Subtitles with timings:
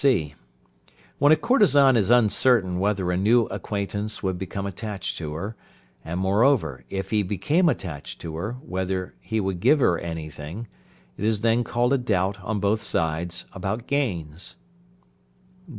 [0.01, 0.33] (c).
[1.19, 5.55] When a courtesan is uncertain whether a new acquaintance would become attached to her,
[6.03, 10.67] and, moreover, if he became attached to her, whether he would give her any thing,
[11.17, 14.55] it is then called a doubt on both sides about gains.